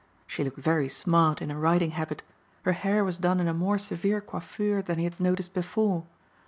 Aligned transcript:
She 0.25 0.43
looked 0.43 0.57
very 0.57 0.89
smart 0.89 1.43
in 1.43 1.51
her 1.51 1.59
riding 1.59 1.91
habit, 1.91 2.23
her 2.63 2.71
hair 2.71 3.03
was 3.03 3.17
done 3.17 3.39
in 3.39 3.47
a 3.47 3.53
more 3.53 3.77
severe 3.77 4.19
coiffure 4.19 4.81
than 4.81 4.97
he 4.97 5.03
had 5.03 5.19
noticed 5.19 5.53
before. 5.53 6.05